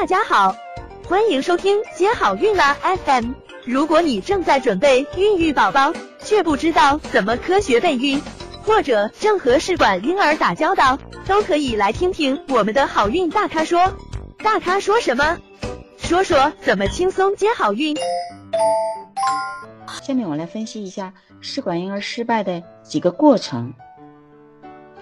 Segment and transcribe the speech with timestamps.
[0.00, 0.54] 大家好，
[1.08, 3.32] 欢迎收听接好运啦 FM。
[3.64, 8.22] 如果你正在准备孕育宝宝，却不知道怎么科学备孕，
[8.62, 13.92] 或者正和试管婴儿打交道，都可以来听听我们的好运大咖说。
[14.38, 15.36] 大咖说什么？
[15.96, 17.96] 说说怎么轻松接好运。
[20.00, 23.74] 下面我来分析一下试管婴儿失败的几个过程。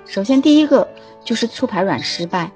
[0.07, 0.89] 首先，第一个
[1.23, 2.51] 就是促排卵失败。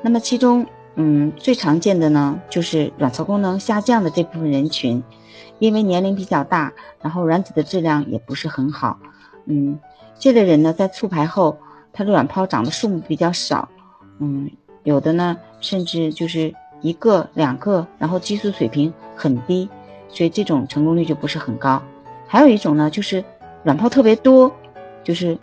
[0.00, 0.66] 那么其中，
[0.98, 5.04] 嗯，最常见的呢，就是卵巢功能下降的这部分人群，
[5.58, 8.98] 因为年龄比较大，然后卵子的质量也不是很好，
[9.44, 9.78] 嗯，
[10.18, 11.58] 这类人呢，在促排后，
[11.92, 13.68] 他的卵泡长的数目比较少，
[14.20, 14.50] 嗯，
[14.84, 19.68] 有的呢，甚至就是一个、两个，然后激素水平很低，
[20.08, 21.82] 所以这种成功率就不是很高。
[22.26, 23.22] 还有一种呢，就是
[23.64, 24.50] 卵泡特别多，
[25.04, 25.36] 就是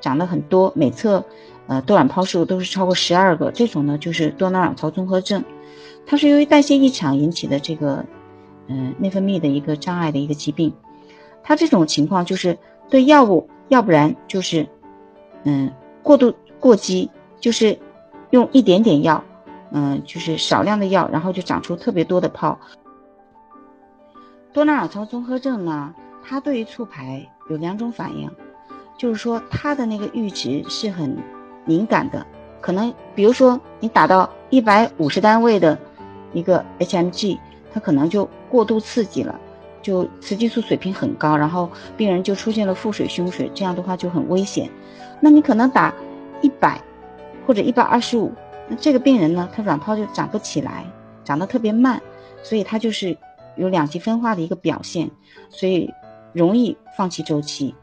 [0.00, 1.24] 长得很多，每侧。
[1.72, 5.42] 呃，多卵泡数都是超过十二个，这种呢就是多囊卵巢综合症，
[6.04, 8.04] 它是由于代谢异常引起的这个，
[8.66, 10.74] 嗯，内分泌的一个障碍的一个疾病。
[11.42, 12.58] 它这种情况就是
[12.90, 14.68] 对药物，要不然就是，
[15.44, 17.10] 嗯，过度过激，
[17.40, 17.78] 就是
[18.28, 19.24] 用一点点药，
[19.70, 22.60] 嗯，就是少量的药，然后就长出特别多的泡。
[24.52, 28.30] 多囊卵巢综合症呢，它对于促排有两种反应，
[28.98, 31.16] 就是说它的那个阈值是很。
[31.64, 32.26] 敏感的，
[32.60, 35.78] 可能比如说你打到一百五十单位的
[36.32, 37.38] 一个 HMG，
[37.72, 39.38] 它可能就过度刺激了，
[39.80, 44.68] 就雌激素水平很高，然后病人就出现了腹水、胸水，这样的话就很危险。
[45.20, 45.94] 那你可能打
[46.40, 46.80] 一百
[47.46, 48.32] 或者一百二十五，
[48.68, 50.84] 那这个病人呢，他卵泡就长不起来，
[51.24, 52.02] 长得特别慢，
[52.42, 53.16] 所以他就是
[53.56, 55.10] 有两极分化的一个表现，
[55.48, 55.92] 所以
[56.32, 57.74] 容易放弃周期。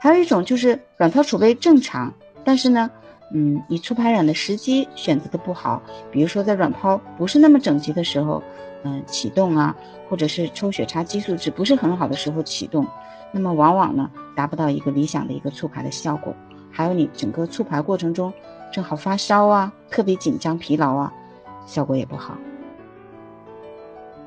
[0.00, 2.12] 还有一种就是卵泡储备正常。
[2.46, 2.88] 但是呢，
[3.34, 8.40] 嗯，你促排卵的时机选择的不好，比如说在卵泡不是那么整齐的时候，
[8.84, 9.74] 嗯，启动啊，
[10.08, 12.86] 或者是抽血查激素值不是很好的时候启动，
[13.32, 16.32] 那么往往呢达不到一个理想的一个促排的效果。
[16.70, 18.32] 还有你整个促排过程中
[18.72, 21.12] 正好发烧啊，特别紧张疲劳啊，
[21.66, 22.38] 效果也不好。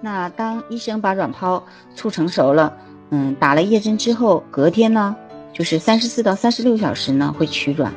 [0.01, 1.63] 那当医生把卵泡
[1.95, 2.75] 促成熟了，
[3.11, 5.15] 嗯，打了液针之后，隔天呢，
[5.53, 7.93] 就是三十四到三十六小时呢会取卵。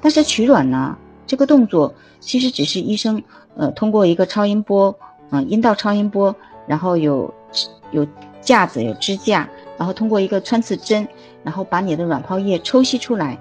[0.00, 3.22] 但是取卵呢，这个动作其实只是医生
[3.56, 4.96] 呃通过一个超音波，
[5.30, 6.34] 嗯，阴道超音波，
[6.66, 7.32] 然后有
[7.90, 8.06] 有
[8.40, 11.06] 架子有支架，然后通过一个穿刺针，
[11.42, 13.38] 然后把你的卵泡液抽吸出来。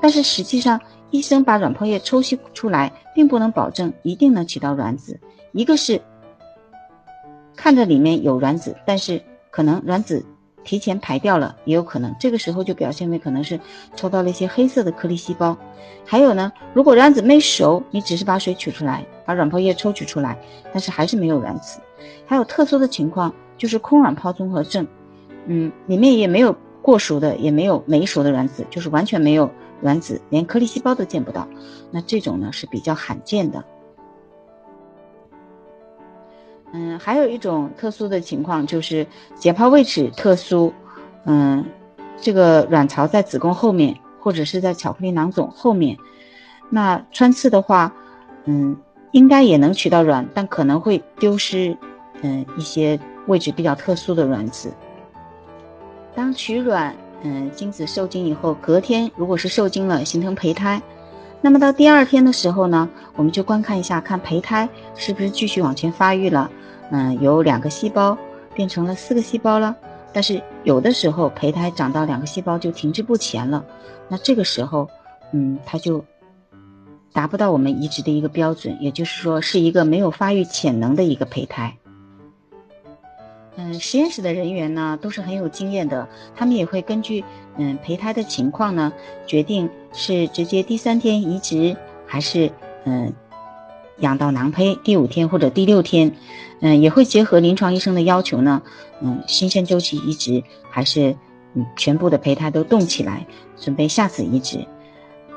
[0.00, 0.78] 但是实际上，
[1.10, 5.18] 医生把卵泡液抽吸出来，并不能保证一定能取到卵子。
[5.52, 6.00] 一个是
[7.56, 10.24] 看着里面有卵子，但是可能卵子。
[10.64, 13.60] 提前排掉了也有可能，这个时候就表现为可能是
[13.94, 15.56] 抽到了一些黑色的颗粒细胞。
[16.06, 20.38] 还有呢，如果卵子没熟，你只是把水取出来，把卵泡液抽取出来，
[20.72, 21.80] 但是还是没有卵子。
[22.26, 24.86] 还有特殊的情况就是空卵泡综合症，
[25.46, 29.50] 嗯，里面也没有过熟的，也没有没熟的卵子，就是完全没有
[29.80, 31.48] 卵子，连颗粒细胞都见不到。
[31.90, 33.64] 那这种呢是比较罕见的。
[36.76, 40.74] 嗯，还有一种特殊的情况就是解剖位置特殊，
[41.24, 41.64] 嗯，
[42.20, 45.96] 这个卵巢在子宫后面或者是在巧克力囊肿后面，
[46.70, 47.94] 那穿刺的话，
[48.46, 48.76] 嗯，
[49.12, 51.76] 应该也能取到卵，但可能会丢失，
[52.22, 52.98] 嗯，一些
[53.28, 54.72] 位置比较特殊的卵子。
[56.12, 56.92] 当取卵，
[57.22, 60.82] 嗯，精子受精以后，隔天如果是受精了，形成胚胎，
[61.44, 64.66] 那么到第二天的时候呢，我们就观看一下，看胚胎
[64.96, 66.50] 是不是继续往前发育了。
[66.90, 68.16] 嗯，由两个细胞
[68.54, 69.76] 变成了四个细胞了，
[70.10, 73.62] 但是有的时候胚胎长到两个细胞就停滞不前了，
[74.08, 74.88] 那这个时候，
[75.34, 76.02] 嗯，它就
[77.12, 81.76] 达不到我们移植的一个标准，也就是说是一个没有发育潜能的一个胚胎。
[83.56, 87.24] 嗯，实验室的人员呢都是很有经验的，他们也会根据
[87.56, 88.92] 嗯胚胎的情况呢
[89.26, 91.76] 决定是直接第三天移植
[92.06, 92.50] 还是
[92.84, 93.12] 嗯。
[93.98, 96.16] 养到囊胚第五天或者第六天，
[96.58, 98.60] 嗯，也会结合临床医生的要求呢，
[99.00, 101.16] 嗯，新生周期移植还是
[101.54, 103.24] 嗯全部的胚胎都动起来，
[103.56, 104.66] 准备下次移植，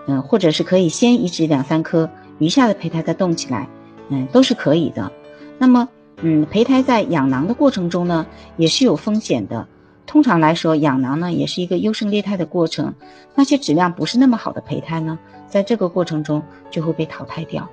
[0.07, 2.09] 嗯，或者是可以先移植两三颗，
[2.39, 3.69] 余下的胚胎再动起来，
[4.09, 5.11] 嗯，都是可以的。
[5.59, 5.87] 那么，
[6.21, 8.25] 嗯，胚胎在养囊的过程中呢，
[8.57, 9.67] 也是有风险的。
[10.07, 12.93] 通常来说，养囊呢也是一个优胜劣汰的过程，
[13.35, 16.41] 那些质量不是那么好的胚胎呢，在这个过程中
[16.71, 17.69] 就会被淘汰掉。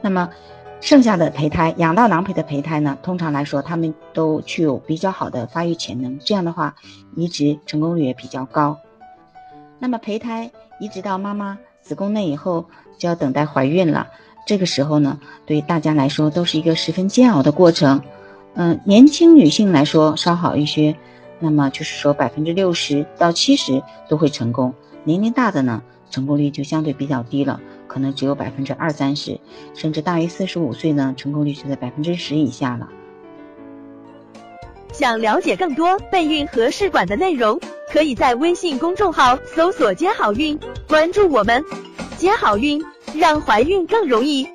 [0.00, 0.28] 那么，
[0.80, 2.96] 剩下的胚胎养到囊胚的胚胎呢？
[3.02, 6.74] 通常来说，它们都具有比较好的发育潜能，这样的话，
[7.16, 8.78] 移植成功率也比较高。
[9.78, 12.66] 那么，胚胎移植到妈妈子宫内以后，
[12.98, 14.06] 就要等待怀孕了。
[14.46, 18.02] 这个时候呢，对大家来说都是一个十分煎熬的过程。
[18.54, 20.94] 嗯，年轻女性来说稍好一些，
[21.40, 24.72] 那么就是说百分之六十到七十都会成功。
[25.02, 29.40] 年龄大的呢，成功率就相对比较低了，可能只有百分之二三十，
[29.74, 32.88] 甚至大于四十五岁呢，成功率就在百分之十以下了。
[34.92, 37.58] 想了解更多备孕和试管的内容，
[37.92, 40.56] 可以在微信公众号搜索“接好运”，
[40.86, 41.60] 关注我们，
[42.16, 42.80] 接好运，
[43.16, 44.46] 让怀孕更容易。